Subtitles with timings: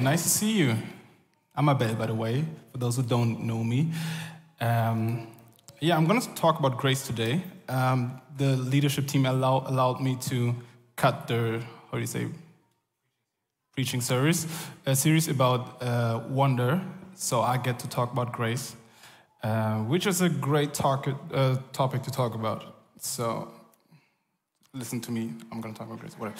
[0.00, 0.76] Nice to see you.
[1.56, 3.90] I'm Abel, by the way, for those who don't know me.
[4.60, 5.26] Um,
[5.80, 7.42] yeah, I'm going to talk about grace today.
[7.68, 10.54] Um, the leadership team allow, allowed me to
[10.94, 12.28] cut the, how do you say,
[13.72, 14.46] preaching series,
[14.86, 16.80] a series about uh, wonder.
[17.14, 18.76] So I get to talk about grace,
[19.42, 22.76] uh, which is a great talk, uh, topic to talk about.
[22.98, 23.50] So
[24.72, 25.32] listen to me.
[25.50, 26.38] I'm going to talk about grace, whatever.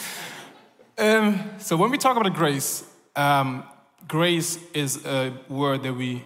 [0.97, 2.85] Um, so when we talk about grace,
[3.19, 3.65] um,
[4.07, 6.23] grace is a word that we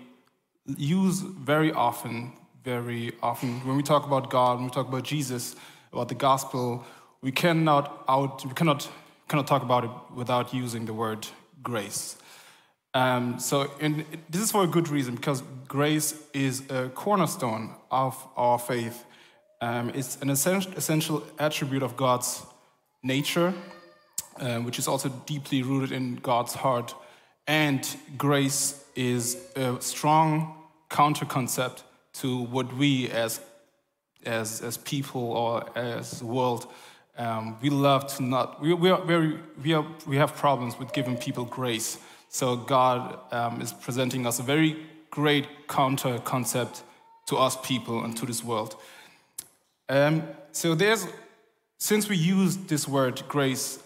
[0.77, 3.67] use very often, very often.
[3.67, 5.57] When we talk about God, when we talk about Jesus,
[5.93, 6.85] about the gospel,
[7.23, 8.89] we cannot out, we cannot,
[9.27, 11.27] cannot talk about it without using the word
[11.63, 12.17] grace.
[12.95, 18.15] Um, so in, this is for a good reason, because grace is a cornerstone of
[18.37, 19.07] our faith.
[19.63, 22.45] Um, it's an essential, essential attribute of God's
[23.03, 23.55] nature,
[24.43, 26.95] um, which is also deeply rooted in God's heart.
[27.47, 27.87] And
[28.19, 30.55] grace is a strong
[30.91, 33.41] counter concept to what we as,
[34.27, 36.67] as, as people or as world,
[37.17, 40.93] um, we love to not, we, we, are very, we, are, we have problems with
[40.93, 41.99] giving people grace.
[42.29, 44.77] So God um, is presenting us a very
[45.11, 46.83] great counter concept
[47.27, 48.77] to us people and to this world.
[49.89, 51.07] Um, so there's,
[51.79, 53.79] since we use this word grace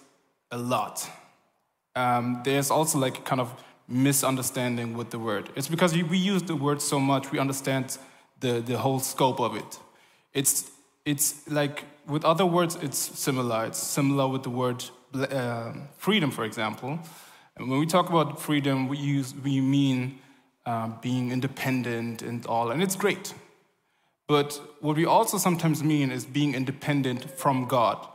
[0.50, 1.08] a lot,
[1.94, 3.52] um, there's also like kind of
[3.88, 5.50] misunderstanding with the word.
[5.56, 7.98] It's because we use the word so much, we understand
[8.40, 9.78] the, the whole scope of it.
[10.32, 10.70] It's,
[11.04, 13.66] it's like with other words, it's similar.
[13.66, 16.98] It's similar with the word uh, freedom, for example.
[17.56, 20.18] And when we talk about freedom, we use we mean
[20.64, 23.34] uh, being independent and all, and it's great.
[24.28, 28.06] But what we also sometimes mean is being independent from God.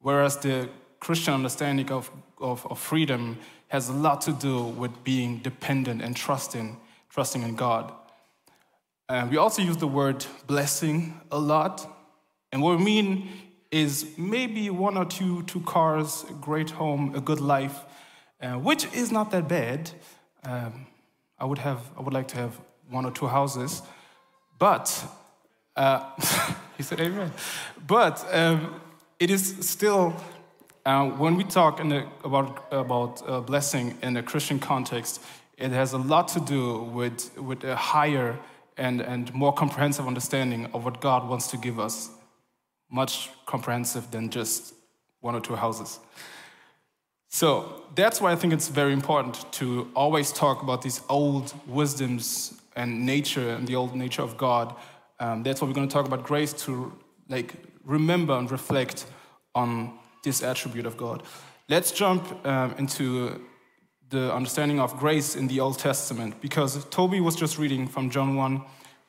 [0.00, 0.68] Whereas the
[1.04, 2.10] Christian understanding of,
[2.40, 3.36] of, of freedom
[3.68, 6.78] has a lot to do with being dependent and trusting,
[7.10, 7.92] trusting in God.
[9.10, 11.86] And we also use the word blessing a lot.
[12.52, 13.28] And what we mean
[13.70, 17.80] is maybe one or two, two cars, a great home, a good life,
[18.40, 19.90] uh, which is not that bad.
[20.42, 20.86] Um,
[21.38, 22.58] I would have, I would like to have
[22.88, 23.82] one or two houses,
[24.58, 25.04] but
[25.76, 26.10] uh,
[26.78, 27.30] he said amen.
[27.86, 28.80] But um,
[29.20, 30.14] it is still
[30.84, 35.22] uh, when we talk the, about, about uh, blessing in a Christian context,
[35.56, 38.38] it has a lot to do with, with a higher
[38.76, 42.10] and, and more comprehensive understanding of what God wants to give us,
[42.90, 44.74] much comprehensive than just
[45.20, 46.00] one or two houses.
[47.28, 52.60] So that's why I think it's very important to always talk about these old wisdoms
[52.76, 54.74] and nature and the old nature of God.
[55.18, 56.92] Um, that's why we're going to talk about grace to
[57.28, 59.06] like remember and reflect
[59.54, 61.22] on this attribute of God.
[61.68, 63.40] Let's jump um, into
[64.10, 68.36] the understanding of grace in the Old Testament because Toby was just reading from John
[68.36, 68.62] 1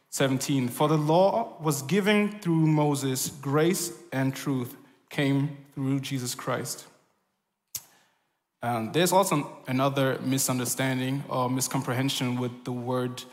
[0.09, 0.69] 17.
[0.69, 4.77] For the law was given through Moses, grace and truth
[5.09, 6.85] came through Jesus Christ.
[8.63, 13.23] And there's also another misunderstanding or miscomprehension with the word,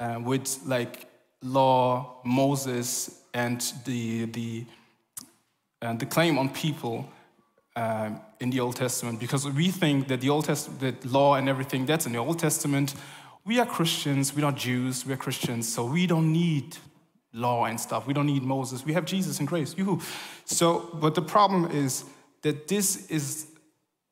[0.00, 1.06] uh, with like
[1.42, 4.66] law, Moses, and the, the,
[5.80, 7.08] and the claim on people
[7.76, 11.48] um, in the Old Testament because we think that the Old Testament, that law and
[11.48, 12.94] everything that's in the Old Testament.
[13.44, 16.78] We are Christians, we're not Jews, we're Christians, so we don't need
[17.32, 18.06] law and stuff.
[18.06, 18.84] We don't need Moses.
[18.84, 19.76] We have Jesus and grace.
[19.76, 20.00] Yoo-hoo.
[20.46, 22.04] So, but the problem is
[22.42, 23.46] that this is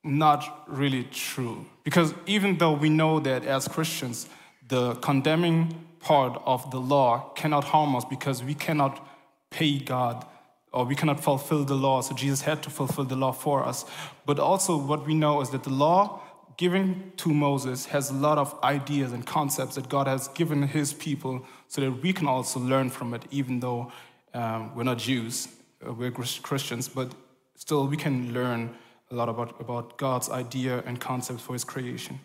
[0.04, 4.28] not really true because even though we know that as Christians,
[4.68, 9.04] the condemning part of the law cannot harm us because we cannot
[9.50, 10.26] pay God
[10.74, 12.00] or we cannot fulfill the law.
[12.00, 13.84] So Jesus had to fulfill the law for us.
[14.26, 16.20] But also, what we know is that the law
[16.56, 20.92] given to Moses has a lot of ideas and concepts that God has given his
[20.92, 23.92] people so that we can also learn from it, even though
[24.34, 25.48] um, we're not Jews,
[25.86, 27.12] uh, we're Christians, but
[27.54, 28.74] still we can learn
[29.10, 32.18] a lot about, about God's idea and concepts for his creation.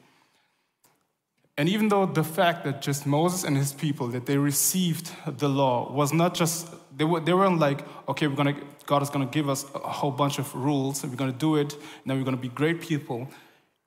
[1.59, 5.49] And even though the fact that just Moses and his people, that they received the
[5.49, 9.25] law was not just, they, were, they weren't like, okay, we're gonna, God is gonna
[9.25, 12.23] give us a whole bunch of rules and we're gonna do it, and then we're
[12.23, 13.27] gonna be great people.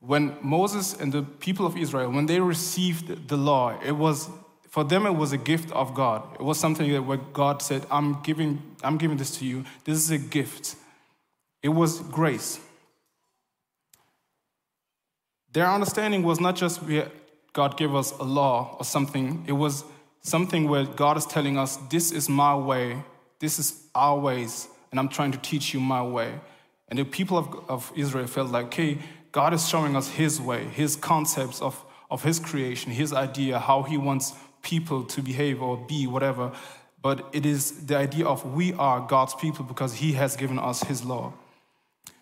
[0.01, 4.29] When Moses and the people of Israel, when they received the law, it was,
[4.69, 6.23] for them it was a gift of God.
[6.35, 9.65] It was something that where God said, I'm giving, I'm giving this to you.
[9.85, 10.77] This is a gift.
[11.63, 12.61] It was grace.
[15.55, 17.03] Their understanding was not just we
[17.53, 19.45] God gave us a law or something.
[19.47, 19.85] It was
[20.23, 23.03] something where God is telling us, This is my way,
[23.39, 26.41] this is our ways, and I'm trying to teach you my way.
[26.89, 28.99] And the people of, of Israel felt like, okay,
[29.33, 33.83] God is showing us His way, His concepts of, of His creation, His idea, how
[33.83, 36.53] He wants people to behave or be, whatever.
[37.01, 40.83] But it is the idea of we are God's people because He has given us
[40.85, 41.33] His law.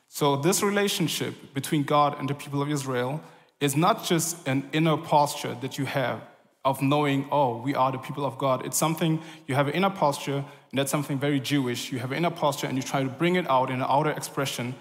[0.09, 3.21] So, this relationship between God and the people of Israel
[3.61, 6.23] is not just an inner posture that you have
[6.65, 8.67] of knowing, oh, we are the people of God.
[8.67, 11.91] It's something, you have an inner posture, and that's something very Jewish.
[11.91, 14.11] You have an inner posture, and you try to bring it out in an outer
[14.11, 14.75] expression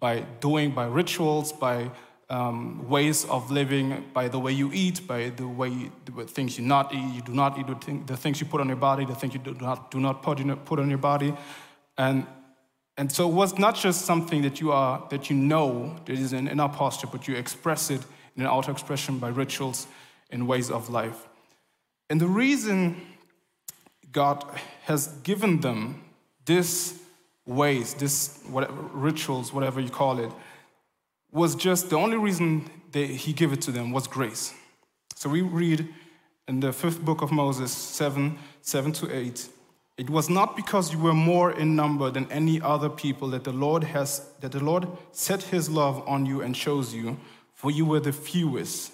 [0.00, 1.90] by doing, by rituals, by
[2.28, 6.58] um, ways of living, by the way you eat, by the way you, the things
[6.58, 8.76] you not eat, you do not eat, the, thing, the things you put on your
[8.76, 11.34] body, the things you do not, do not put, put on your body.
[11.96, 12.26] And,
[12.96, 16.32] and so it was not just something that you are, that you know, that is
[16.32, 18.02] an inner posture, but you express it
[18.36, 19.86] in outer expression by rituals
[20.30, 21.28] and ways of life.
[22.10, 23.00] And the reason
[24.12, 24.44] God
[24.84, 26.02] has given them
[26.44, 27.00] this
[27.46, 30.30] ways, this whatever, rituals, whatever you call it,
[31.32, 34.54] was just the only reason that he gave it to them was grace.
[35.14, 35.88] So we read
[36.46, 39.48] in the fifth book of Moses, 7, 7 to 8.
[39.96, 43.52] It was not because you were more in number than any other people that the
[43.52, 47.16] Lord has that the Lord set his love on you and chose you,
[47.64, 48.92] for you were the fewest.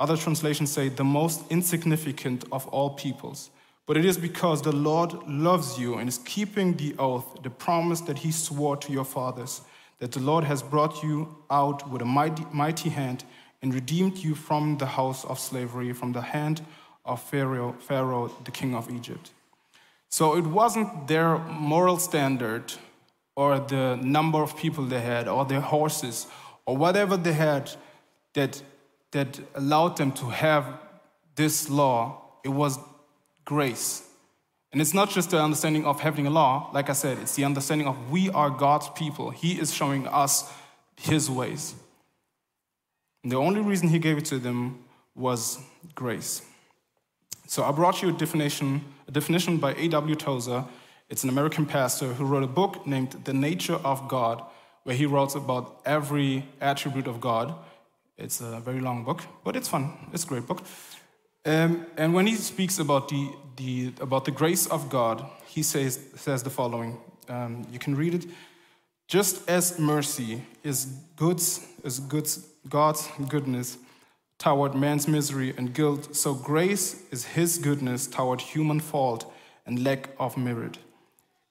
[0.00, 3.50] Other translations say the most insignificant of all peoples.
[3.86, 8.00] But it is because the Lord loves you and is keeping the oath, the promise
[8.00, 9.60] that he swore to your fathers,
[10.00, 13.22] that the Lord has brought you out with a mighty, mighty hand
[13.62, 16.62] and redeemed you from the house of slavery, from the hand
[17.04, 19.30] of Pharaoh, Pharaoh, the king of Egypt.
[20.08, 22.72] So it wasn't their moral standard
[23.36, 26.26] or the number of people they had or their horses
[26.66, 27.70] or whatever they had
[28.34, 28.62] that,
[29.12, 30.66] that allowed them to have
[31.36, 32.22] this law.
[32.44, 32.78] It was
[33.44, 34.02] grace.
[34.72, 37.44] And it's not just the understanding of having a law, like I said, it's the
[37.44, 39.30] understanding of we are God's people.
[39.30, 40.52] He is showing us
[40.96, 41.74] His ways.
[43.22, 44.84] And the only reason He gave it to them
[45.14, 45.58] was
[45.94, 46.42] grace.
[47.46, 50.16] So I brought you a definition, a definition by A.W.
[50.16, 50.64] Tozer.
[51.08, 54.42] It's an American pastor who wrote a book named The Nature of God,
[54.86, 57.52] where he writes about every attribute of God.
[58.16, 59.92] It's a very long book, but it's fun.
[60.12, 60.62] It's a great book.
[61.44, 65.98] Um, and when he speaks about the, the, about the grace of God, he says,
[66.14, 66.98] says the following.
[67.28, 68.26] Um, you can read it.
[69.08, 70.84] Just as mercy is
[71.16, 73.78] goods, is goods, God's goodness
[74.38, 79.32] toward man's misery and guilt, so grace is his goodness toward human fault
[79.66, 80.78] and lack of merit.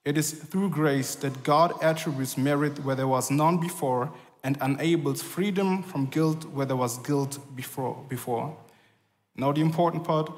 [0.06, 4.12] It is through grace that God attributes merit where there was none before
[4.44, 8.04] and enables freedom from guilt where there was guilt before.
[8.08, 8.56] before.
[9.34, 10.30] Now, the important part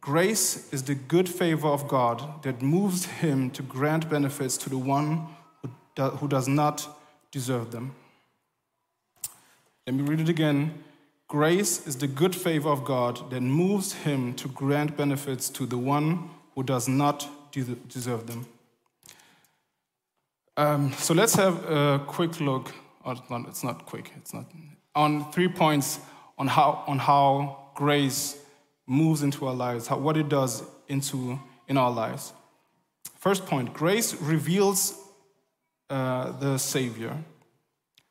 [0.00, 4.76] grace is the good favor of God that moves him to grant benefits to the
[4.76, 5.28] one
[5.62, 6.88] who, do, who does not
[7.30, 7.94] deserve them.
[9.86, 10.82] Let me read it again.
[11.28, 15.78] Grace is the good favor of God that moves him to grant benefits to the
[15.78, 17.28] one who does not
[17.88, 18.46] deserve them.
[20.56, 22.72] Um, so let's have a quick look.
[23.04, 24.12] Or not, it's not quick.
[24.16, 24.46] It's not
[24.94, 25.98] on three points
[26.38, 28.38] on how on how grace
[28.86, 32.32] moves into our lives, how, what it does into in our lives.
[33.18, 34.98] First point grace reveals
[35.90, 37.16] uh, the Savior.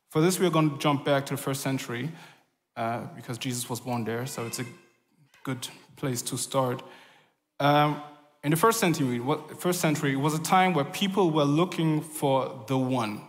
[0.10, 2.12] For this, we're going to jump back to the first century
[2.76, 4.66] uh, because Jesus was born there, so it's a
[5.44, 6.84] good place to start.
[7.60, 8.02] Um,
[8.44, 9.22] in the first century,
[9.60, 13.22] first century, was a time where people were looking for the one,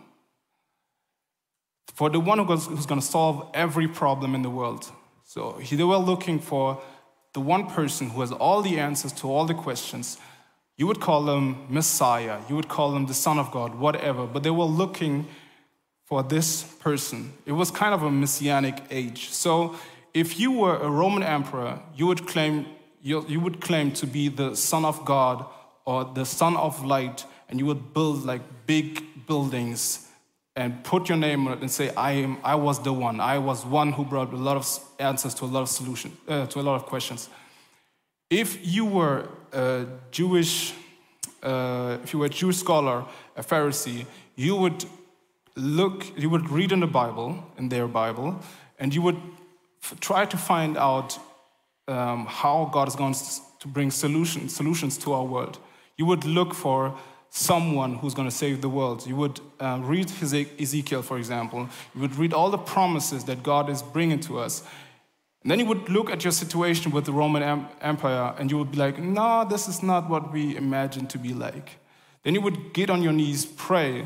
[1.93, 4.91] for the one who was, who's going to solve every problem in the world.
[5.23, 6.81] So they were looking for
[7.33, 10.17] the one person who has all the answers to all the questions.
[10.77, 14.41] You would call them Messiah, you would call them the Son of God, whatever, but
[14.41, 15.27] they were looking
[16.05, 17.33] for this person.
[17.45, 19.29] It was kind of a messianic age.
[19.29, 19.75] So
[20.13, 22.65] if you were a Roman emperor, you would claim
[23.03, 25.45] you, would claim to be the son of God
[25.85, 30.07] or the son of light, and you would build like big buildings
[30.55, 33.19] and put your name on it and say, I, am, I was the one.
[33.19, 36.45] I was one who brought a lot of answers to a lot of solutions, uh,
[36.45, 37.29] to a lot of questions.
[38.29, 40.73] If you were a Jewish,
[41.41, 43.03] uh, if you were a Jewish scholar,
[43.35, 44.05] a Pharisee,
[44.35, 44.85] you would
[45.55, 48.39] look, you would read in the Bible, in their Bible,
[48.79, 49.19] and you would
[49.99, 51.19] try to find out
[51.87, 53.15] um, how God is going
[53.59, 55.59] to bring solutions, solutions to our world.
[55.97, 56.97] You would look for
[57.29, 59.07] someone who's going to save the world.
[59.07, 61.67] You would uh, read Ezekiel, for example.
[61.95, 64.63] You would read all the promises that God is bringing to us.
[65.41, 68.71] And then you would look at your situation with the Roman Empire and you would
[68.71, 71.79] be like, no, this is not what we imagined to be like.
[72.23, 74.05] Then you would get on your knees, pray,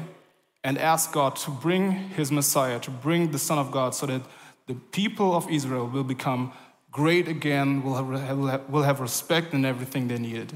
[0.64, 4.22] and ask God to bring his Messiah, to bring the Son of God, so that
[4.66, 6.52] the people of Israel will become
[6.98, 10.52] great again, will have, will have respect and everything they needed.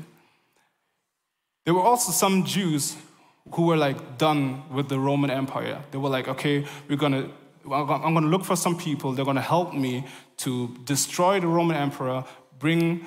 [1.66, 2.98] There were also some Jews
[3.54, 5.78] who were like done with the Roman Empire.
[5.92, 7.30] They were like, okay, we're gonna,
[7.72, 10.04] I'm gonna look for some people, they're gonna help me
[10.38, 12.26] to destroy the Roman Emperor,
[12.58, 13.06] bring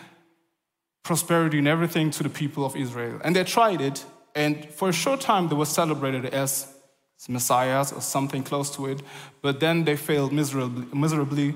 [1.02, 3.20] prosperity and everything to the people of Israel.
[3.24, 4.04] And they tried it,
[4.36, 6.72] and for a short time they were celebrated as
[7.28, 9.02] messiahs or something close to it,
[9.42, 11.54] but then they failed miserably, miserably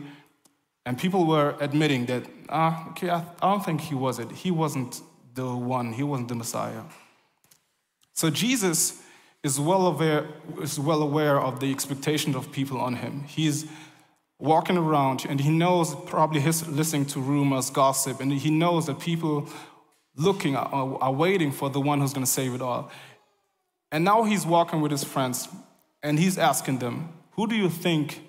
[0.86, 4.30] and people were admitting that, ah, okay, I, I don't think he was it.
[4.32, 5.00] He wasn't
[5.34, 6.82] the one, he wasn't the Messiah.
[8.14, 9.00] So Jesus
[9.44, 10.26] is well aware,
[10.60, 13.24] is well aware of the expectations of people on him.
[13.24, 13.66] He's
[14.38, 18.98] walking around and he knows probably he's listening to rumors, gossip, and he knows that
[18.98, 19.48] people
[20.16, 22.90] looking are, are waiting for the one who's going to save it all.
[23.90, 25.48] And now he's walking with his friends
[26.02, 28.27] and he's asking them, Who do you think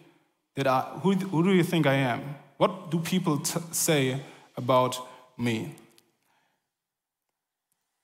[0.55, 2.35] that I, who, who do you think I am?
[2.57, 4.21] What do people say
[4.57, 4.97] about
[5.37, 5.75] me?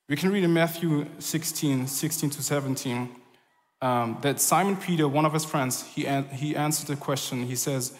[0.08, 3.10] We can read in Matthew 16, 16 to 17,
[3.82, 7.44] um, that Simon Peter, one of his friends, he, an- he answered the question.
[7.46, 7.92] He says,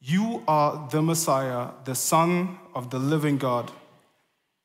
[0.00, 3.72] You are the Messiah, the Son of the living God.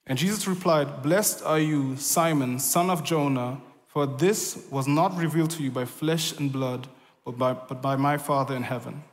[0.05, 5.51] And Jesus replied, Blessed are you, Simon, son of Jonah, for this was not revealed
[5.51, 6.87] to you by flesh and blood,
[7.25, 9.03] but by, but by my Father in heaven.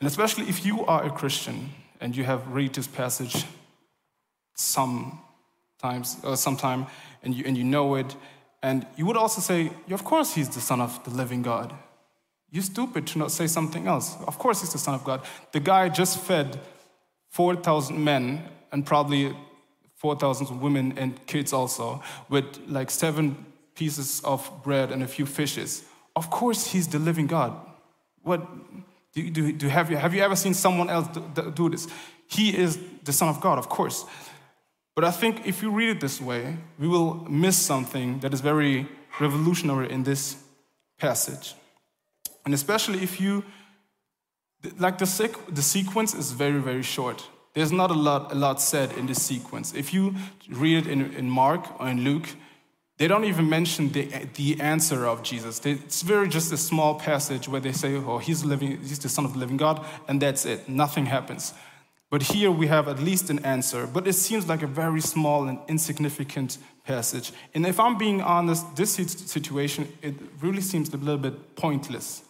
[0.00, 3.44] And especially if you are a Christian and you have read this passage
[4.54, 6.86] sometimes or sometime
[7.22, 8.14] and you, and you know it,
[8.62, 11.72] and you would also say, Of course, he's the Son of the living God.
[12.50, 14.16] You're stupid to not say something else.
[14.26, 15.22] Of course, he's the Son of God.
[15.52, 16.60] The guy just fed
[17.30, 19.36] 4,000 men and probably
[19.96, 25.84] 4,000 women and kids also with like seven pieces of bread and a few fishes.
[26.14, 27.52] Of course, he's the living God.
[28.22, 28.46] What
[29.16, 31.88] do, do, do have, you, have you ever seen someone else do, do this?
[32.28, 34.04] He is the Son of God, of course.
[34.94, 38.42] But I think if you read it this way, we will miss something that is
[38.42, 38.86] very
[39.18, 40.36] revolutionary in this
[40.98, 41.54] passage.
[42.44, 43.42] And especially if you,
[44.78, 47.26] like the, the sequence is very, very short.
[47.54, 49.72] There's not a lot, a lot said in this sequence.
[49.72, 50.14] If you
[50.50, 52.28] read it in, in Mark or in Luke,
[52.98, 55.64] they don't even mention the, the answer of Jesus.
[55.64, 59.24] It's very just a small passage where they say, oh, he's, living, he's the Son
[59.26, 60.68] of the living God, and that's it.
[60.68, 61.52] Nothing happens.
[62.08, 65.48] But here we have at least an answer, but it seems like a very small
[65.48, 67.32] and insignificant passage.
[67.52, 72.22] And if I'm being honest, this situation, it really seems a little bit pointless.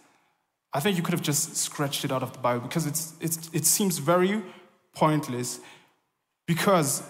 [0.72, 3.50] I think you could have just scratched it out of the Bible because it's, it's,
[3.52, 4.42] it seems very
[4.94, 5.60] pointless
[6.46, 7.02] because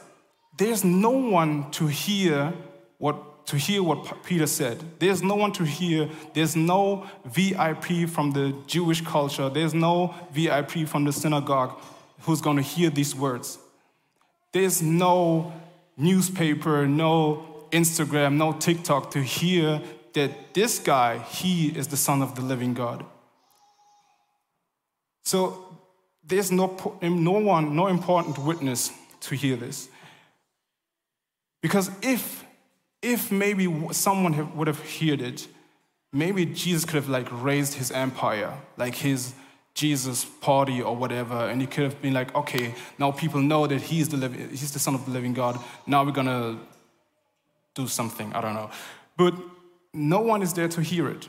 [0.59, 2.53] there's no one to hear
[2.99, 4.79] what to hear what Peter said.
[4.99, 6.09] There's no one to hear.
[6.35, 9.49] There's no VIP from the Jewish culture.
[9.49, 11.79] There's no VIP from the synagogue
[12.23, 13.59] who's going to hear these words.
[14.53, 15.53] There's no
[15.97, 19.81] newspaper, no Instagram, no TikTok to hear
[20.15, 23.05] that this guy, he is the Son of the living God.
[25.25, 25.79] So
[26.25, 29.89] there's no, no one, no important witness to hear this.
[31.61, 32.46] Because if,
[33.07, 35.47] if maybe someone would have heard it,
[36.13, 39.33] maybe Jesus could have like raised his empire, like his
[39.75, 43.81] Jesus party or whatever, and he could have been like, okay, now people know that
[43.81, 45.61] he's the, living, he's the son of the living God.
[45.87, 46.59] Now we're gonna
[47.75, 48.71] do something, I don't know.
[49.17, 49.35] But
[49.93, 51.29] no one is there to hear it.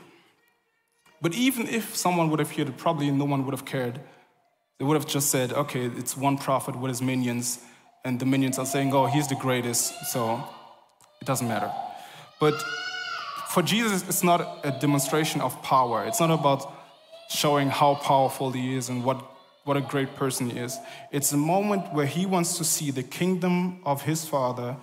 [1.20, 4.00] But even if someone would have heard it, probably no one would have cared.
[4.78, 7.60] They would have just said, okay, it's one prophet with his minions,
[8.04, 10.42] and the minions are saying, oh, he's the greatest, so
[11.20, 11.70] it doesn't matter.
[12.40, 12.54] But
[13.48, 16.04] for Jesus, it's not a demonstration of power.
[16.04, 16.72] It's not about
[17.30, 19.22] showing how powerful he is and what,
[19.64, 20.78] what a great person he is.
[21.12, 24.76] It's a moment where he wants to see the kingdom of his Father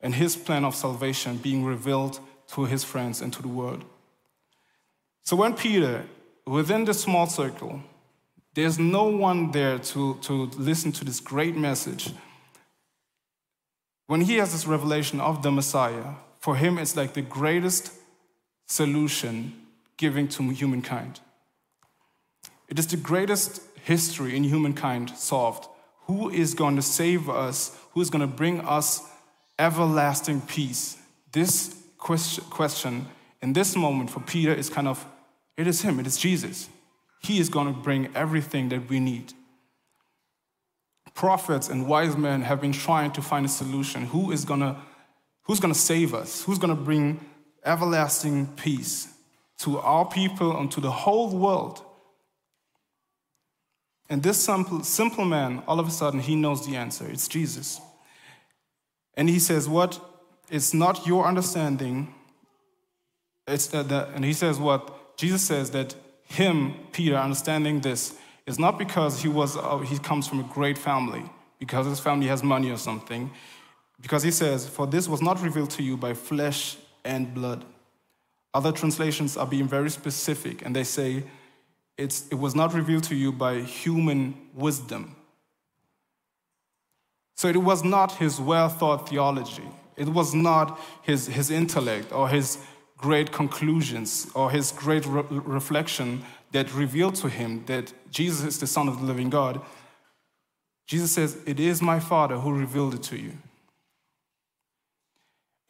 [0.00, 3.84] and his plan of salvation being revealed to his friends and to the world.
[5.24, 6.06] So when Peter,
[6.46, 7.82] within the small circle,
[8.54, 12.12] there's no one there to, to listen to this great message.
[14.08, 17.92] When he has this revelation of the Messiah, for him it's like the greatest
[18.66, 19.52] solution
[19.98, 21.20] given to humankind.
[22.68, 25.68] It is the greatest history in humankind solved.
[26.06, 27.76] Who is going to save us?
[27.92, 29.02] Who is going to bring us
[29.58, 30.96] everlasting peace?
[31.32, 33.08] This question
[33.42, 35.04] in this moment for Peter is kind of
[35.58, 36.70] it is him, it is Jesus.
[37.20, 39.34] He is going to bring everything that we need.
[41.18, 44.06] Prophets and wise men have been trying to find a solution.
[44.06, 44.76] Who is to,
[45.42, 46.44] who's to save us?
[46.44, 47.18] Who's to bring
[47.64, 49.08] everlasting peace
[49.58, 51.82] to our people and to the whole world.
[54.08, 57.08] And this simple, simple man, all of a sudden, he knows the answer.
[57.10, 57.80] It's Jesus.
[59.14, 60.00] And he says, What?
[60.48, 62.14] It's not your understanding.
[63.48, 65.18] It's uh, the, and he says, What?
[65.18, 68.14] Jesus says that him, Peter, understanding this
[68.48, 71.22] is not because he, was, uh, he comes from a great family,
[71.58, 73.30] because his family has money or something.
[74.00, 77.64] Because he says, For this was not revealed to you by flesh and blood.
[78.54, 81.24] Other translations are being very specific, and they say,
[81.98, 85.14] it's, it was not revealed to you by human wisdom.
[87.36, 89.68] So it was not his well thought theology.
[89.96, 92.58] It was not his, his intellect or his
[92.96, 98.66] great conclusions or his great re- reflection that revealed to him that Jesus is the
[98.66, 99.60] Son of the living God.
[100.86, 103.32] Jesus says, It is my Father who revealed it to you.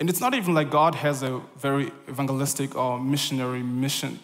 [0.01, 4.21] And it's not even like God has a very evangelistic or missionary mission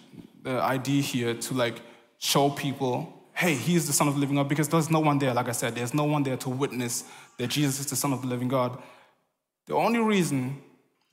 [0.46, 1.80] uh, idea here to like
[2.18, 5.18] show people, hey, he is the Son of the living God, because there's no one
[5.18, 7.04] there, like I said, there's no one there to witness
[7.38, 8.80] that Jesus is the Son of the living God.
[9.66, 10.62] The only reason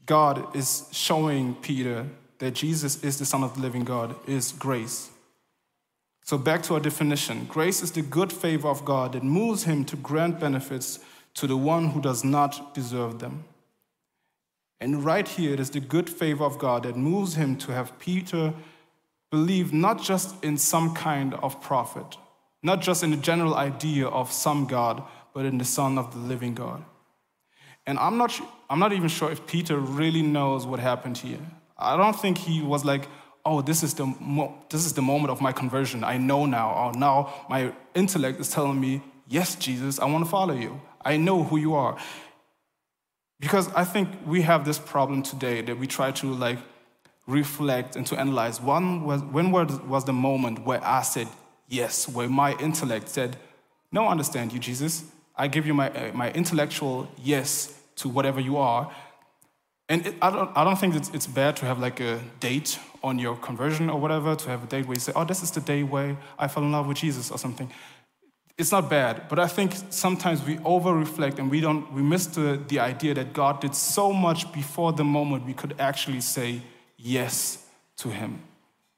[0.05, 2.05] God is showing Peter
[2.37, 5.09] that Jesus is the Son of the living God is grace.
[6.23, 9.83] So, back to our definition grace is the good favor of God that moves him
[9.85, 10.99] to grant benefits
[11.35, 13.45] to the one who does not deserve them.
[14.79, 17.97] And right here, it is the good favor of God that moves him to have
[17.99, 18.53] Peter
[19.29, 22.17] believe not just in some kind of prophet,
[22.63, 26.19] not just in the general idea of some God, but in the Son of the
[26.19, 26.83] living God.
[27.85, 31.39] And I'm not, I'm not even sure if Peter really knows what happened here.
[31.77, 33.07] I don't think he was like,
[33.45, 36.03] oh, this is the, mo- this is the moment of my conversion.
[36.03, 36.73] I know now.
[36.73, 40.81] Or now my intellect is telling me, yes, Jesus, I want to follow you.
[41.03, 41.97] I know who you are.
[43.39, 46.59] Because I think we have this problem today that we try to like
[47.25, 51.27] reflect and to analyze when was, when was the moment where I said
[51.67, 53.37] yes, where my intellect said,
[53.91, 55.05] No, I understand you, Jesus.
[55.35, 58.91] I give you my, uh, my intellectual yes to whatever you are.
[59.89, 62.77] And it, I, don't, I don't think it's, it's bad to have like a date
[63.03, 65.51] on your conversion or whatever, to have a date where you say, Oh, this is
[65.51, 67.71] the day where I fell in love with Jesus or something.
[68.57, 72.27] It's not bad, but I think sometimes we over reflect and we, don't, we miss
[72.27, 76.61] the, the idea that God did so much before the moment we could actually say,
[76.97, 77.65] yes
[77.97, 78.41] to him.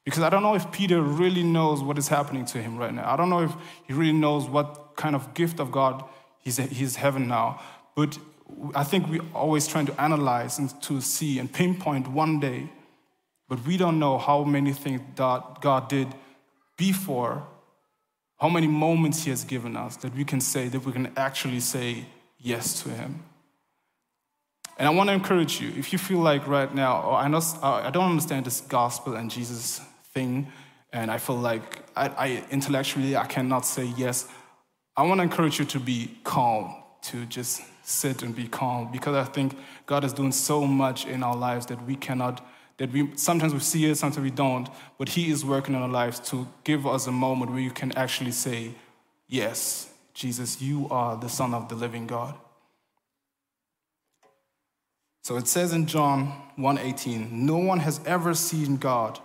[0.05, 3.11] Because I don't know if Peter really knows what is happening to him right now.
[3.11, 3.53] I don't know if
[3.87, 6.03] he really knows what kind of gift of God
[6.39, 7.61] he's, he's having now.
[7.95, 8.17] But
[8.75, 12.69] I think we're always trying to analyze and to see and pinpoint one day.
[13.53, 16.07] But we don't know how many things that God did
[16.75, 17.45] before,
[18.39, 21.59] how many moments he has given us that we can say, that we can actually
[21.59, 22.05] say
[22.39, 23.23] yes to him.
[24.79, 27.41] And I want to encourage you, if you feel like right now, oh, I, know,
[27.61, 29.81] I don't understand this gospel and Jesus
[30.15, 30.51] thing,
[30.91, 34.27] and I feel like I, I intellectually I cannot say yes,
[34.97, 39.15] I want to encourage you to be calm, to just sit and be calm, because
[39.15, 42.43] I think God is doing so much in our lives that we cannot,
[42.77, 45.89] that we sometimes we see it, sometimes we don't, but He is working in our
[45.89, 48.75] lives to give us a moment where you can actually say,
[49.27, 52.35] Yes, Jesus, you are the Son of the living God.
[55.23, 59.19] So it says in John 1:18, no one has ever seen God,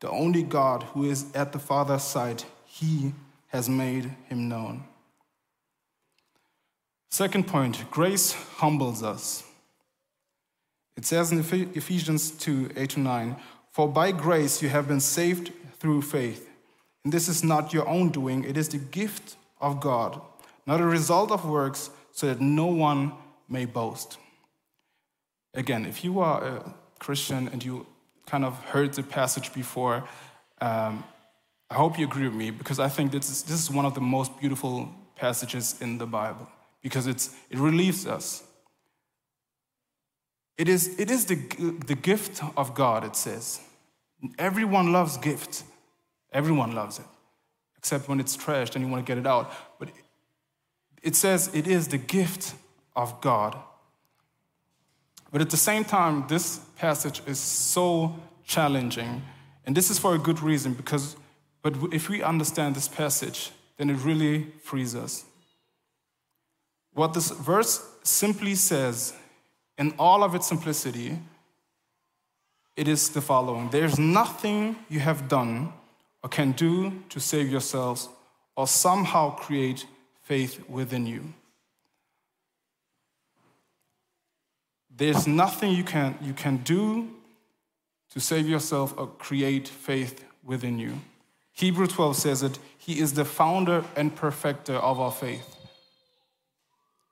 [0.00, 3.12] the only God who is at the Father's side, he
[3.48, 4.84] has made him known.
[7.10, 9.44] Second point, grace humbles us.
[10.96, 13.36] It says in Ephesians 2 8 to 9,
[13.72, 16.48] For by grace you have been saved through faith.
[17.04, 20.20] And this is not your own doing, it is the gift of God,
[20.66, 23.12] not a result of works, so that no one
[23.48, 24.18] may boast.
[25.52, 27.86] Again, if you are a Christian and you
[28.26, 30.08] kind of heard the passage before,
[30.60, 31.04] um,
[31.70, 33.94] I hope you agree with me because I think this is, this is one of
[33.94, 36.48] the most beautiful passages in the Bible
[36.82, 38.43] because it's, it relieves us.
[40.56, 41.36] It is, it is the,
[41.86, 43.60] the gift of God, it says.
[44.38, 45.64] Everyone loves gift.
[46.32, 47.04] Everyone loves it,
[47.76, 49.52] except when it's trashed and you want to get it out.
[49.78, 49.90] But
[51.02, 52.54] it says it is the gift
[52.96, 53.56] of God
[55.34, 58.14] but at the same time, this passage is so
[58.44, 59.20] challenging.
[59.66, 61.16] And this is for a good reason, because
[61.60, 65.24] but if we understand this passage, then it really frees us.
[66.92, 69.12] What this verse simply says,
[69.78, 71.18] in all of its simplicity,
[72.76, 75.72] it is the following There's nothing you have done
[76.22, 78.08] or can do to save yourselves
[78.56, 79.86] or somehow create
[80.22, 81.34] faith within you.
[84.96, 87.10] There's nothing you can, you can do
[88.10, 91.00] to save yourself or create faith within you.
[91.52, 95.56] Hebrew 12 says it He is the founder and perfecter of our faith.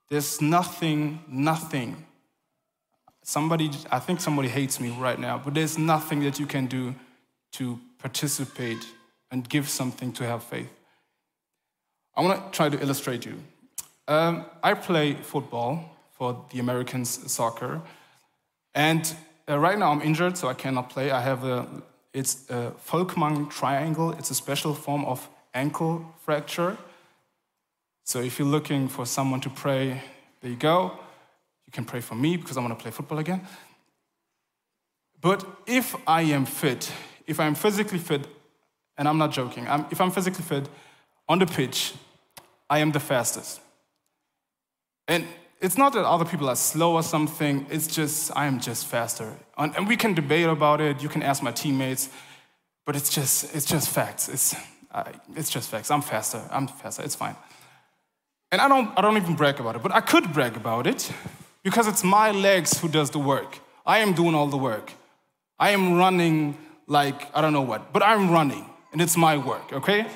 [0.09, 2.07] There's nothing, nothing.
[3.23, 6.95] Somebody, I think somebody hates me right now, but there's nothing that you can do
[7.53, 8.85] to participate
[9.31, 10.71] and give something to have faith.
[12.17, 13.39] I want to try to illustrate you.
[14.09, 17.81] Um, I play football for the Americans soccer,
[18.75, 19.15] and
[19.49, 21.11] uh, right now I'm injured, so I cannot play.
[21.11, 21.67] I have a
[22.13, 24.13] it's a Volkmann triangle.
[24.13, 26.77] It's a special form of ankle fracture.
[28.05, 30.03] So if you're looking for someone to pray,
[30.41, 30.99] there you go.
[31.73, 33.41] You can pray for me because I want to play football again.
[35.23, 36.93] But if I am fit,
[37.27, 38.27] if I'm physically fit,
[38.99, 40.69] and I'm not joking, I'm, if I'm physically fit
[41.31, 41.95] on the pitch,
[42.69, 43.63] I am the fastest.
[45.09, 45.25] And
[45.63, 49.35] it's not that other people are slow or something, it's just, I am just faster.
[49.57, 52.11] And, and we can debate about it, you can ask my teammates,
[52.85, 54.29] but it's just, it's just facts.
[54.29, 54.55] It's,
[54.91, 55.05] uh,
[55.35, 55.91] it's just facts.
[55.91, 57.37] I'm faster, I'm faster, it's fine.
[58.51, 61.11] And I don't, I don't even brag about it, but I could brag about it
[61.63, 63.59] because it's my legs who does the work.
[63.85, 64.93] I am doing all the work.
[65.59, 69.73] I am running like, I don't know what, but I'm running, and it's my work,
[69.73, 70.07] okay?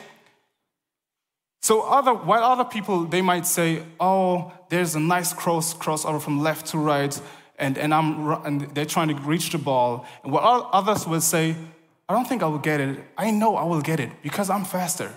[1.62, 6.40] So other, while other people, they might say, oh, there's a nice cross, crossover from
[6.42, 7.20] left to right,
[7.58, 10.06] and, and, I'm, and they're trying to reach the ball.
[10.22, 11.56] And while others will say,
[12.08, 13.04] I don't think I will get it.
[13.16, 15.12] I know I will get it because I'm faster.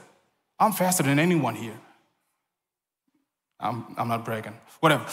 [0.59, 1.79] I'm faster than anyone here.
[3.59, 4.57] I'm, I'm not bragging.
[4.79, 5.05] Whatever.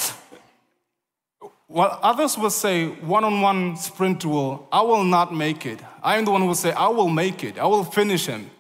[1.69, 5.81] While others will say, one on one sprint duel, I will not make it.
[6.03, 7.59] I am the one who will say, I will make it.
[7.59, 8.51] I will finish him.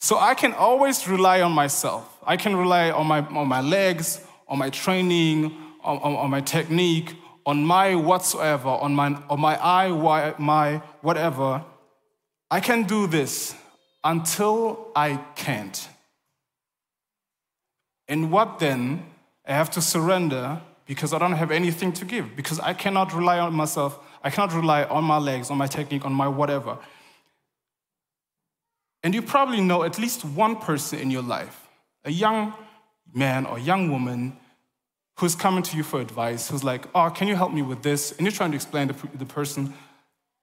[0.00, 2.18] So I can always rely on myself.
[2.26, 6.40] I can rely on my, on my legs, on my training, on, on, on my
[6.40, 7.14] technique,
[7.44, 11.62] on my whatsoever, on my, on my eye, my whatever.
[12.50, 13.54] I can do this
[14.02, 15.88] until I can't.
[18.06, 19.04] And what then?
[19.48, 23.38] I have to surrender because I don't have anything to give, because I cannot rely
[23.38, 23.98] on myself.
[24.22, 26.78] I cannot rely on my legs, on my technique, on my whatever.
[29.02, 31.68] And you probably know at least one person in your life,
[32.04, 32.52] a young
[33.14, 34.36] man or young woman
[35.18, 38.12] who's coming to you for advice, who's like, oh, can you help me with this?
[38.12, 39.74] And you're trying to explain to the person,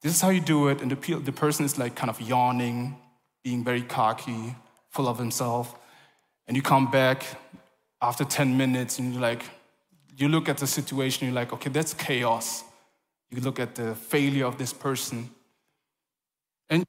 [0.02, 0.82] this is how you do it.
[0.82, 2.98] And the, the person is like kind of yawning,
[3.44, 4.56] being very cocky,
[4.90, 5.76] full of himself.
[6.48, 7.26] And you come back
[8.02, 9.44] after 10 minutes and you're like,
[10.18, 12.64] you look at the situation, you're like, okay, that's chaos.
[13.32, 15.30] You look at the failure of this person.
[16.70, 16.86] And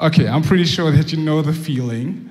[0.00, 2.30] Okay, I'm pretty sure that you know the feeling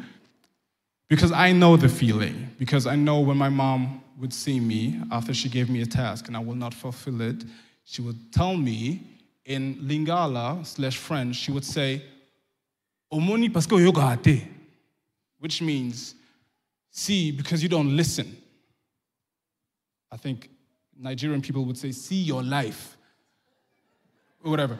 [1.09, 2.49] because I know the feeling.
[2.57, 6.27] Because I know when my mom would see me after she gave me a task
[6.27, 7.43] and I will not fulfill it,
[7.83, 9.01] she would tell me
[9.43, 12.03] in Lingala slash French, she would say,
[13.11, 13.51] Omoni
[15.39, 16.13] which means,
[16.91, 18.37] see, because you don't listen.
[20.11, 20.49] I think
[20.95, 22.95] Nigerian people would say, see your life,
[24.43, 24.77] or whatever.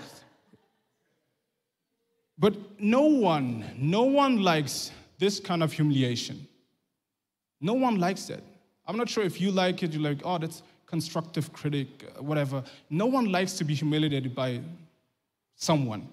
[2.38, 6.48] But no one, no one likes this kind of humiliation.
[7.60, 8.44] No one likes it.
[8.86, 12.64] I'm not sure if you like it, you're like, oh, that's constructive critic, uh, whatever.
[12.90, 14.62] No one likes to be humiliated by
[15.56, 16.08] someone.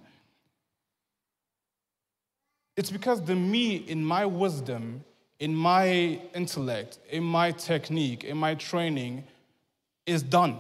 [2.76, 5.02] It's because the me in my wisdom,
[5.40, 9.24] in my intellect, in my technique, in my training
[10.06, 10.58] is done.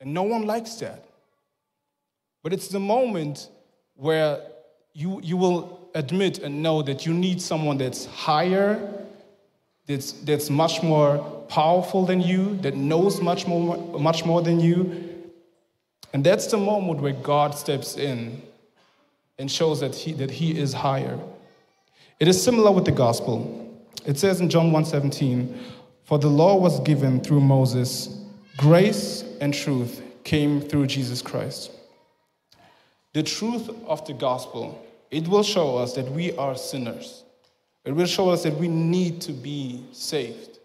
[0.00, 1.04] And no one likes that.
[2.42, 3.50] But it's the moment
[3.96, 4.40] where
[4.94, 9.06] you, you will admit and know that you need someone that's higher,
[9.88, 15.24] that's, that's much more powerful than you, that knows much more, much more than you.
[16.12, 18.42] And that's the moment where God steps in
[19.38, 21.18] and shows that he, that he is higher.
[22.20, 23.64] It is similar with the gospel.
[24.06, 25.54] It says in John 1:17,
[26.04, 28.08] "For the law was given through Moses,
[28.56, 31.70] grace and truth came through Jesus Christ."
[33.14, 34.78] The truth of the gospel
[35.10, 37.24] it will show us that we are sinners.
[37.88, 40.58] It will show us that we need to be saved.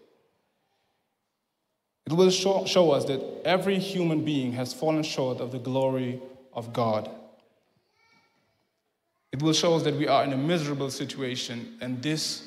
[2.04, 6.20] It will show, show us that every human being has fallen short of the glory
[6.52, 7.08] of God.
[9.32, 12.46] It will show us that we are in a miserable situation and this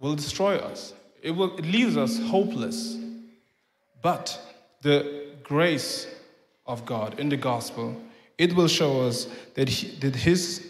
[0.00, 0.94] will destroy us.
[1.22, 2.96] It, will, it leaves us hopeless.
[4.00, 4.40] But
[4.80, 6.06] the grace
[6.66, 8.00] of God in the gospel
[8.38, 10.66] it will show us that, he, that, his,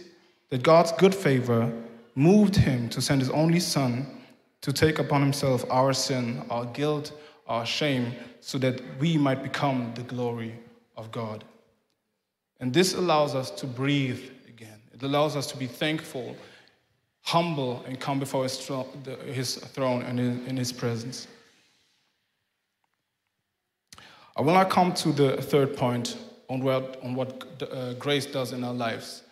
[0.49, 1.73] that God's good favor
[2.19, 4.05] moved him to send his only son
[4.61, 7.13] to take upon himself our sin, our guilt,
[7.47, 10.59] our shame, so that we might become the glory
[10.97, 11.45] of God.
[12.59, 14.81] And this allows us to breathe again.
[14.93, 16.35] It allows us to be thankful,
[17.23, 18.69] humble, and come before his,
[19.27, 21.29] his throne and in his presence.
[24.37, 26.17] I will now come to the third point
[26.51, 29.23] on what, on what uh, grace does in our lives.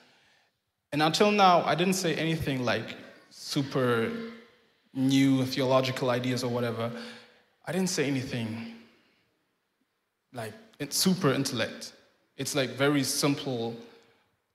[0.92, 2.96] And until now, I didn't say anything like
[3.30, 4.10] super
[4.94, 6.90] new theological ideas or whatever.
[7.66, 8.74] I didn't say anything
[10.32, 10.54] like
[10.90, 11.92] super intellect.
[12.36, 13.74] It's like very simple,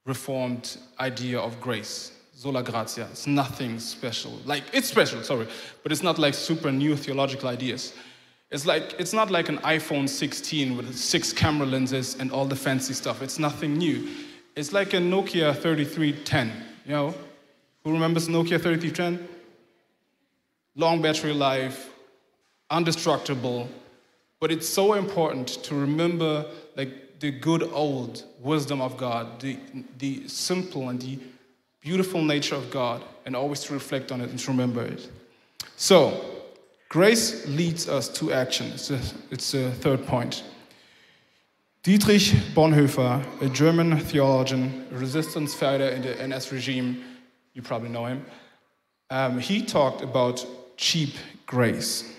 [0.05, 2.11] reformed idea of grace.
[2.33, 3.07] Sola gratia.
[3.11, 4.31] It's nothing special.
[4.45, 5.47] Like, it's special, sorry,
[5.83, 7.93] but it's not like super new theological ideas.
[8.49, 12.55] It's like it's not like an iPhone 16 with six camera lenses and all the
[12.55, 13.21] fancy stuff.
[13.21, 14.09] It's nothing new.
[14.55, 16.51] It's like a Nokia 3310,
[16.85, 17.13] you know?
[17.83, 19.27] Who remembers Nokia 3310?
[20.75, 21.89] Long battery life,
[22.71, 23.69] indestructible,
[24.39, 29.57] but it's so important to remember like the good old wisdom of God, the,
[29.99, 31.19] the simple and the
[31.79, 35.09] beautiful nature of God, and always to reflect on it and to remember it.
[35.77, 36.25] So,
[36.89, 38.67] grace leads us to action.
[38.73, 40.43] It's a, it's a third point.
[41.83, 42.21] Dietrich
[42.53, 47.03] Bonhoeffer, a German theologian, a resistance fighter in the NS regime,
[47.55, 48.23] you probably know him,
[49.09, 50.45] um, he talked about
[50.77, 51.15] cheap
[51.47, 52.15] grace.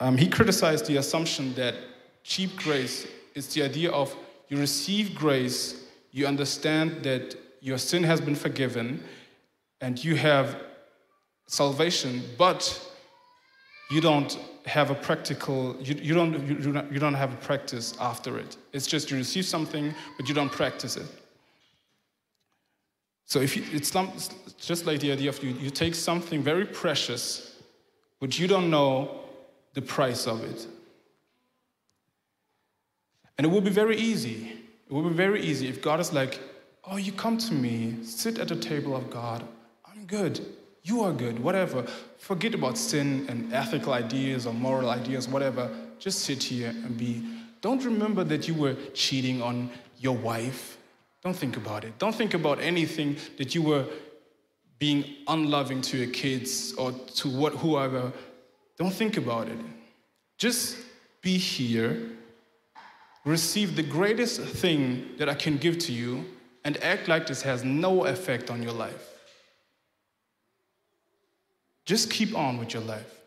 [0.00, 1.76] Um, he criticized the assumption that
[2.24, 4.16] cheap grace is the idea of
[4.48, 9.00] you receive grace, you understand that your sin has been forgiven,
[9.80, 10.56] and you have
[11.46, 12.84] salvation, but
[13.92, 14.36] you don't
[14.68, 18.56] have a practical, you, you, don't, you, don't, you don't have a practice after it.
[18.72, 21.06] It's just you receive something, but you don't practice it.
[23.24, 26.64] So if you, it's, it's just like the idea of you, you take something very
[26.64, 27.56] precious,
[28.20, 29.20] but you don't know
[29.74, 30.66] the price of it.
[33.36, 34.52] And it will be very easy.
[34.88, 36.40] It will be very easy if God is like,
[36.84, 39.44] oh, you come to me, sit at the table of God.
[39.86, 40.44] I'm good.
[40.88, 41.82] You are good, whatever.
[42.16, 45.70] Forget about sin and ethical ideas or moral ideas, whatever.
[45.98, 47.22] Just sit here and be.
[47.60, 50.78] Don't remember that you were cheating on your wife.
[51.22, 51.98] Don't think about it.
[51.98, 53.84] Don't think about anything that you were
[54.78, 58.10] being unloving to your kids or to what, whoever.
[58.78, 59.58] Don't think about it.
[60.38, 60.78] Just
[61.20, 62.00] be here,
[63.26, 66.24] receive the greatest thing that I can give to you,
[66.64, 69.17] and act like this has no effect on your life.
[71.88, 73.18] Just keep on with your life.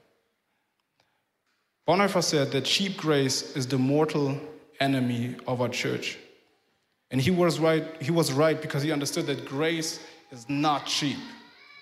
[1.88, 4.39] Bonhoeffer said that cheap grace is the mortal
[4.80, 6.19] enemy of our church.
[7.10, 11.17] And he was right, he was right because he understood that grace is not cheap.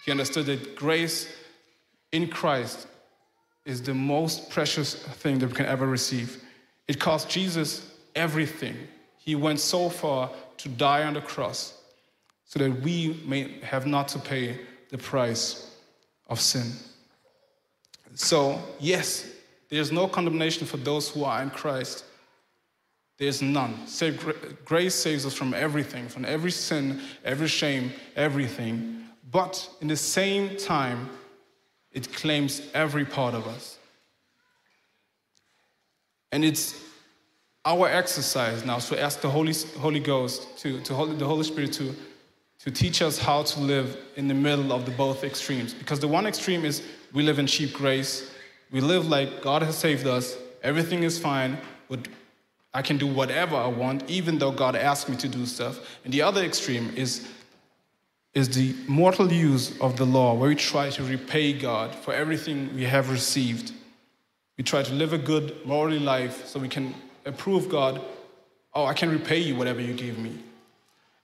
[0.05, 1.27] He understood that grace
[2.13, 2.87] in Christ
[3.65, 6.41] is the most precious thing that we can ever receive.
[6.87, 8.77] It cost Jesus everything.
[9.17, 11.73] He went so far to die on the cross
[12.45, 14.61] so that we may have not to pay
[14.91, 15.68] the price
[16.29, 16.71] of sin.
[18.15, 19.27] So, yes,
[19.69, 22.05] there's no condemnation for those who are in Christ.
[23.17, 23.77] There's none.
[24.65, 29.03] Grace saves us from everything, from every sin, every shame, everything.
[29.31, 31.09] But in the same time,
[31.91, 33.77] it claims every part of us.
[36.31, 36.81] And it's
[37.65, 41.93] our exercise now to ask the Holy, Holy Ghost, to, to the Holy Spirit to
[42.59, 45.73] to teach us how to live in the middle of the both extremes.
[45.73, 48.31] Because the one extreme is we live in cheap grace,
[48.71, 51.57] we live like God has saved us, everything is fine,
[51.89, 52.07] but
[52.73, 55.79] I can do whatever I want, even though God asked me to do stuff.
[56.03, 57.27] And the other extreme is,
[58.33, 62.75] is the mortal use of the law, where we try to repay God for everything
[62.75, 63.71] we have received.
[64.57, 66.93] We try to live a good, morally life so we can
[67.25, 68.01] approve God.
[68.75, 70.37] Oh, I can repay you whatever you gave me.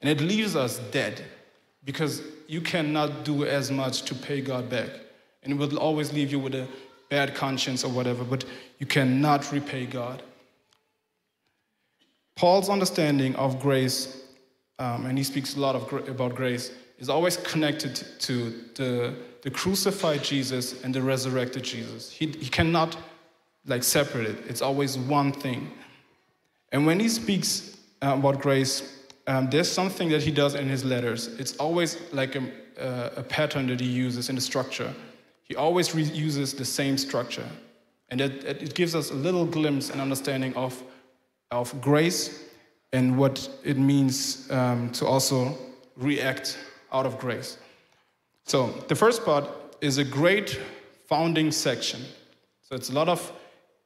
[0.06, 1.20] And it leaves us dead
[1.84, 4.92] because you cannot do as much to pay God back.
[5.42, 6.68] And it will always leave you with a
[7.10, 8.46] bad conscience or whatever, but
[8.78, 10.22] you cannot repay God.
[12.36, 14.22] Paul's understanding of grace,
[14.78, 19.50] um, and he speaks a lot of, about grace, is always connected to the, the
[19.50, 22.12] crucified Jesus and the resurrected Jesus.
[22.12, 22.96] He, he cannot
[23.66, 24.38] like separate it.
[24.48, 25.72] It's always one thing.
[26.72, 28.95] And when he speaks uh, about grace,
[29.28, 31.28] um, there's something that he does in his letters.
[31.40, 32.44] It's always like a,
[32.80, 34.94] uh, a pattern that he uses in the structure.
[35.44, 37.48] He always reuses the same structure.
[38.10, 40.82] And it, it gives us a little glimpse and understanding of,
[41.52, 42.44] of grace
[42.94, 45.58] and what it means um, to also
[45.98, 46.58] react
[46.92, 47.58] out of grace.
[48.44, 49.46] So, the first part
[49.82, 50.60] is a great
[51.08, 52.02] founding section.
[52.62, 53.32] So, it's a lot of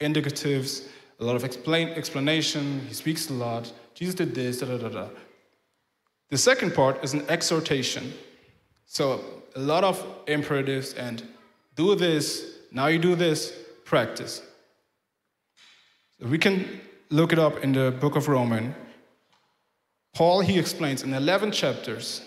[0.02, 0.88] indicatives,
[1.19, 2.82] a lot of explain, explanation.
[2.88, 3.71] He speaks a lot.
[3.93, 5.08] Jesus did this, da da da da.
[6.29, 8.13] The second part is an exhortation.
[8.85, 9.23] So,
[9.55, 11.23] a lot of imperatives and
[11.75, 14.41] do this, now you do this, practice.
[16.19, 18.75] So we can look it up in the book of Romans.
[20.13, 22.21] Paul, he explains in 11 chapters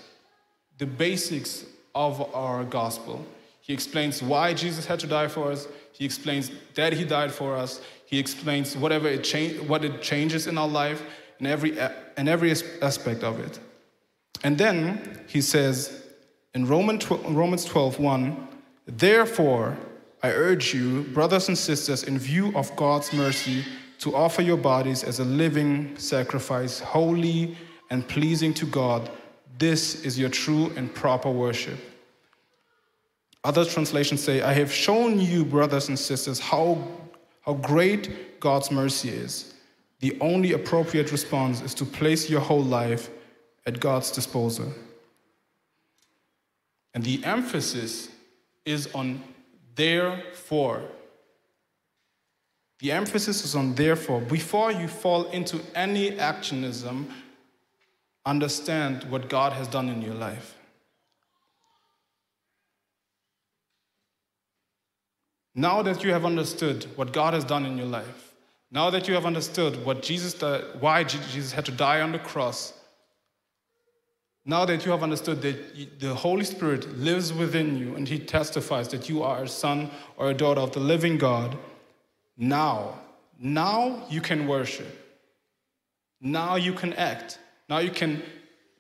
[0.79, 3.25] the basics of our gospel.
[3.61, 5.69] He explains why Jesus had to die for us.
[5.93, 7.81] He explains that he died for us.
[8.07, 11.03] He explains whatever it cha- what it changes in our life
[11.39, 11.79] and every,
[12.17, 13.61] and every aspect of it.
[14.45, 16.03] And then he says
[16.55, 17.05] in Romans
[17.65, 18.49] 12, 1,
[18.87, 19.79] Therefore,
[20.23, 23.65] I urge you, brothers and sisters, in view of God's mercy,
[23.99, 27.57] to offer your bodies as a living sacrifice, holy
[27.91, 29.11] and pleasing to God.
[29.59, 31.79] This is your true and proper worship.
[33.45, 36.87] Other translations say, I have shown you, brothers and sisters, how,
[37.43, 39.55] how great God's mercy is.
[40.01, 43.11] The only appropriate response is to place your whole life
[43.67, 44.73] at God's disposal.
[46.95, 48.09] And the emphasis
[48.65, 49.23] is on
[49.75, 50.83] therefore.
[52.81, 54.21] The emphasis is on therefore.
[54.21, 57.07] Before you fall into any actionism,
[58.27, 60.57] understand what God has done in your life.
[65.55, 68.35] Now that you have understood what God has done in your life,
[68.71, 70.41] now that you have understood what Jesus
[70.81, 72.73] why Jesus had to die on the cross,
[74.45, 78.89] now that you have understood that the Holy Spirit lives within you and He testifies
[78.89, 81.57] that you are a son or a daughter of the living God,
[82.37, 82.99] now,
[83.39, 84.99] now you can worship.
[86.21, 87.39] Now you can act.
[87.69, 88.23] Now you can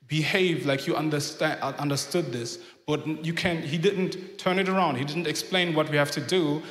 [0.09, 2.59] behave like you understand, uh, understood this.
[2.87, 4.97] But you can, He didn't turn it around.
[4.97, 6.63] He didn't explain what we have to do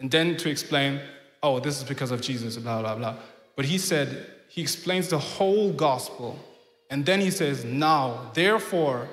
[0.00, 1.00] and then to explain,
[1.42, 3.16] oh, this is because of Jesus, blah, blah, blah.
[3.56, 6.38] But He said, He explains the whole gospel
[6.92, 9.08] and then he says, Now, therefore,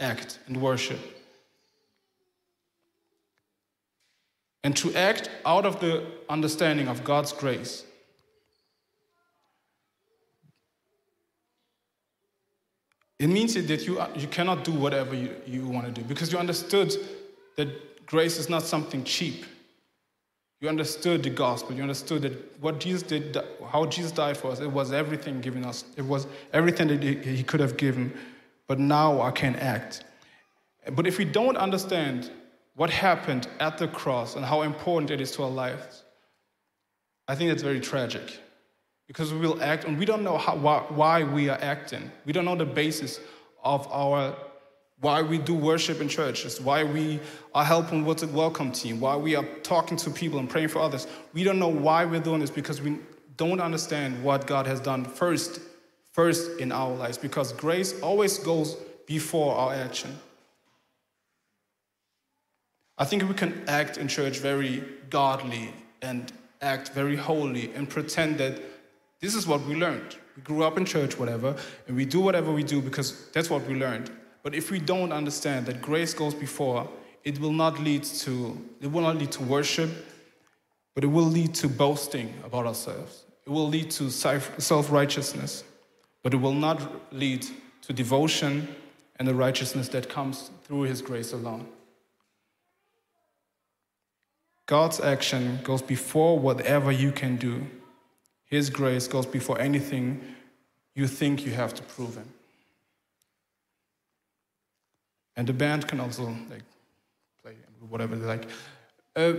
[0.00, 0.98] act and worship.
[4.64, 7.84] And to act out of the understanding of God's grace.
[13.18, 16.38] It means that you, you cannot do whatever you, you want to do because you
[16.38, 16.94] understood
[17.56, 19.44] that grace is not something cheap.
[20.62, 21.74] You understood the gospel.
[21.74, 25.64] You understood that what Jesus did, how Jesus died for us, it was everything given
[25.64, 25.84] us.
[25.96, 28.16] It was everything that he could have given.
[28.68, 30.04] But now I can act.
[30.92, 32.30] But if we don't understand
[32.76, 36.04] what happened at the cross and how important it is to our lives,
[37.26, 38.38] I think that's very tragic.
[39.08, 42.08] Because we will act and we don't know how, why we are acting.
[42.24, 43.18] We don't know the basis
[43.64, 44.36] of our
[45.02, 47.18] why we do worship in churches, why we
[47.56, 50.78] are helping with the welcome team, why we are talking to people and praying for
[50.78, 51.08] others.
[51.32, 52.98] We don't know why we're doing this because we
[53.36, 55.60] don't understand what God has done first,
[56.12, 60.16] first in our lives, because grace always goes before our action.
[62.96, 68.38] I think we can act in church very godly and act very holy and pretend
[68.38, 68.62] that
[69.18, 70.14] this is what we learned.
[70.36, 71.56] We grew up in church, whatever,
[71.88, 74.12] and we do whatever we do because that's what we learned.
[74.42, 76.88] But if we don't understand that grace goes before,
[77.24, 79.90] it will not lead to it will not lead to worship,
[80.94, 83.24] but it will lead to boasting about ourselves.
[83.46, 85.64] It will lead to self-righteousness,
[86.22, 87.46] but it will not lead
[87.82, 88.68] to devotion
[89.16, 91.66] and the righteousness that comes through his grace alone.
[94.66, 97.66] God's action goes before whatever you can do.
[98.44, 100.20] His grace goes before anything
[100.94, 102.28] you think you have to prove him.
[105.36, 106.62] And the band can also like
[107.42, 107.54] play
[107.88, 108.48] whatever they like.
[109.16, 109.32] Uh,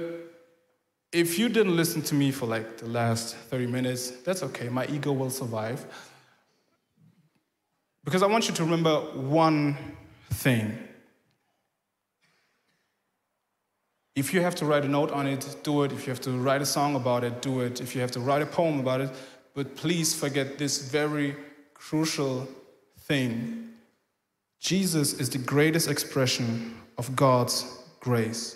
[1.12, 4.70] if you didn't listen to me for like the last 30 minutes, that's okay.
[4.70, 5.86] My ego will survive.
[8.04, 9.78] Because I want you to remember one
[10.32, 10.78] thing.
[14.16, 15.92] If you have to write a note on it, do it.
[15.92, 17.82] If you have to write a song about it, do it.
[17.82, 19.10] If you have to write a poem about it,
[19.54, 21.36] but please forget this very
[21.74, 22.48] crucial
[23.02, 23.73] thing
[24.64, 28.56] Jesus is the greatest expression of God's grace.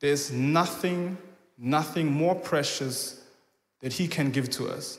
[0.00, 1.18] There's nothing,
[1.58, 3.22] nothing more precious
[3.80, 4.98] that He can give to us.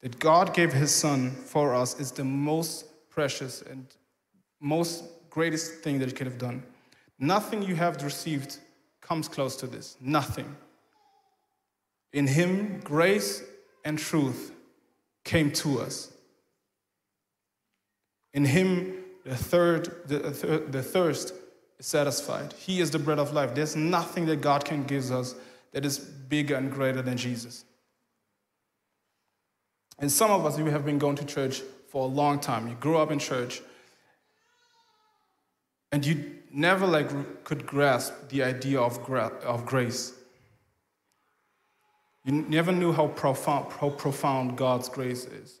[0.00, 3.86] That God gave His Son for us is the most precious and
[4.60, 6.64] most greatest thing that He could have done.
[7.20, 8.58] Nothing you have received
[9.00, 9.96] comes close to this.
[10.00, 10.56] Nothing.
[12.12, 13.44] In Him, grace
[13.84, 14.50] and truth
[15.22, 16.11] came to us.
[18.34, 21.34] In him, the, third, the, the thirst
[21.78, 22.54] is satisfied.
[22.54, 23.54] He is the bread of life.
[23.54, 25.34] There's nothing that God can give us
[25.72, 27.64] that is bigger and greater than Jesus.
[29.98, 32.68] And some of us, we have been going to church for a long time.
[32.68, 33.60] You grew up in church,
[35.92, 40.14] and you never like could grasp the idea of, gra- of grace.
[42.24, 45.58] You never knew how profound, how profound God's grace is.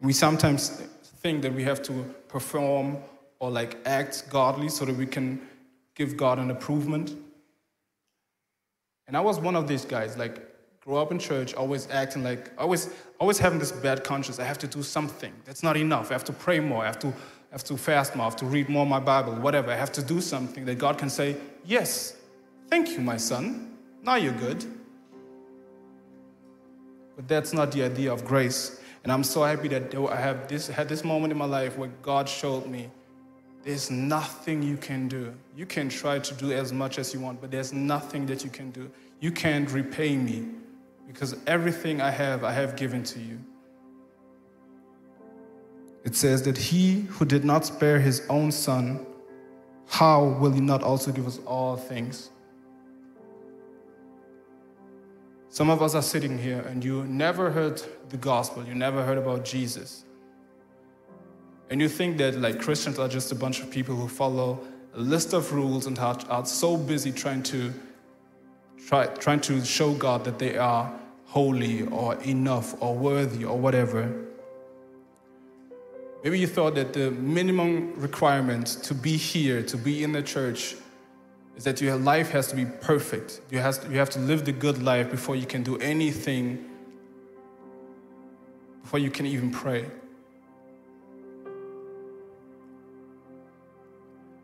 [0.00, 0.82] We sometimes
[1.24, 2.98] think that we have to perform
[3.38, 5.40] or like act godly so that we can
[5.94, 7.16] give God an improvement.
[9.06, 10.36] And I was one of these guys, like
[10.82, 14.38] grew up in church, always acting like always always having this bad conscience.
[14.38, 15.32] I have to do something.
[15.46, 16.10] That's not enough.
[16.10, 16.82] I have to pray more.
[16.82, 18.26] I have to I have to fast more.
[18.26, 19.32] I have to read more my Bible.
[19.32, 19.70] Whatever.
[19.72, 22.16] I have to do something that God can say, "Yes,
[22.68, 23.78] thank you, my son.
[24.02, 24.62] Now you're good."
[27.16, 28.83] But that's not the idea of grace.
[29.04, 31.90] And I'm so happy that I have this had this moment in my life where
[32.02, 32.90] God showed me
[33.62, 35.34] there's nothing you can do.
[35.56, 38.50] You can try to do as much as you want, but there's nothing that you
[38.50, 38.90] can do.
[39.20, 40.46] You can't repay me
[41.06, 43.38] because everything I have, I have given to you.
[46.04, 49.06] It says that he who did not spare his own son,
[49.86, 52.30] how will he not also give us all things?
[55.54, 59.18] Some of us are sitting here and you never heard the gospel, you never heard
[59.18, 60.02] about Jesus.
[61.70, 64.58] And you think that like Christians are just a bunch of people who follow
[64.94, 67.72] a list of rules and are, are so busy trying to
[68.88, 70.92] try, trying to show God that they are
[71.26, 74.12] holy or enough or worthy or whatever.
[76.24, 80.74] Maybe you thought that the minimum requirement to be here, to be in the church,
[81.56, 83.40] is that your life has to be perfect.
[83.50, 86.68] You, to, you have to live the good life before you can do anything,
[88.82, 89.86] before you can even pray.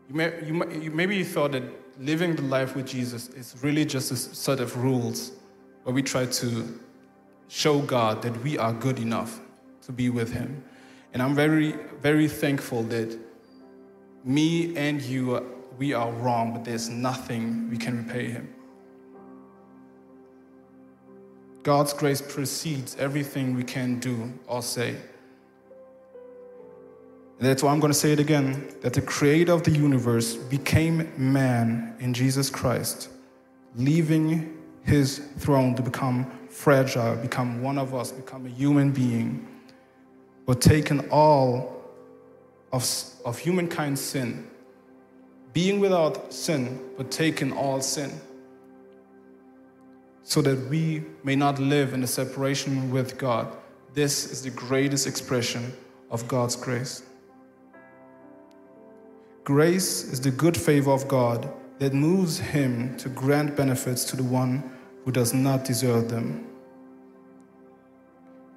[0.07, 1.63] You may, you, maybe you thought that
[1.99, 5.31] living the life with Jesus is really just a set of rules
[5.83, 6.79] where we try to
[7.47, 9.39] show God that we are good enough
[9.83, 10.63] to be with Him.
[11.13, 13.17] And I'm very, very thankful that
[14.23, 15.45] me and you,
[15.81, 18.53] we are wrong, but there's nothing we can repay Him.
[21.63, 24.89] God's grace precedes everything we can do or say.
[27.39, 30.35] And that's why I'm going to say it again that the creator of the universe
[30.35, 33.09] became man in Jesus Christ,
[33.75, 39.47] leaving his throne to become fragile, become one of us, become a human being,
[40.45, 41.83] but taking all
[42.71, 42.87] of,
[43.25, 44.47] of humankind's sin,
[45.53, 48.11] being without sin, but taking all sin,
[50.23, 53.55] so that we may not live in a separation with God.
[53.93, 55.73] This is the greatest expression
[56.09, 57.03] of God's grace.
[59.43, 64.23] Grace is the good favor of God that moves Him to grant benefits to the
[64.23, 64.63] one
[65.03, 66.47] who does not deserve them.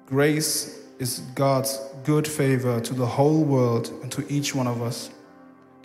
[0.05, 5.09] Grace is God's good favor to the whole world and to each one of us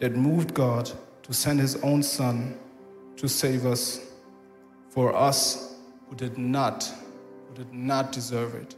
[0.00, 0.90] that moved God
[1.22, 2.58] to send His own Son
[3.16, 4.00] to save us
[4.88, 5.76] for us
[6.08, 6.92] who did not,
[7.48, 8.74] who did not deserve it.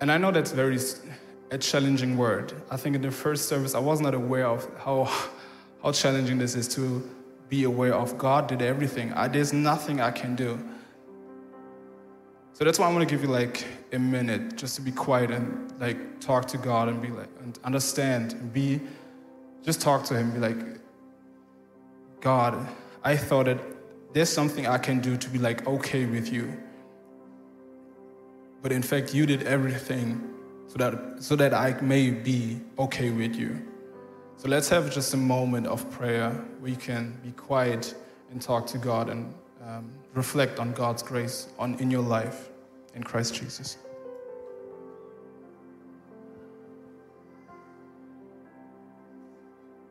[0.00, 0.78] And I know that's very
[1.50, 2.52] a challenging word.
[2.70, 5.04] I think in the first service, I was not aware of how,
[5.82, 7.08] how challenging this is to
[7.48, 9.12] be aware of God did everything.
[9.12, 10.58] I, there's nothing I can do.
[12.54, 15.72] So that's why I'm gonna give you like a minute just to be quiet and
[15.80, 18.80] like talk to God and be like and understand and be
[19.62, 20.30] just talk to Him.
[20.30, 20.56] Be like,
[22.20, 22.66] God,
[23.02, 23.58] I thought that
[24.12, 26.56] there's something I can do to be like okay with you.
[28.62, 30.22] But in fact, you did everything
[30.68, 33.60] so that, so that I may be okay with you.
[34.36, 36.30] So let's have just a moment of prayer
[36.60, 37.94] where you can be quiet
[38.30, 39.34] and talk to God and
[39.66, 42.48] um, reflect on God's grace on, in your life
[42.94, 43.76] in Christ Jesus.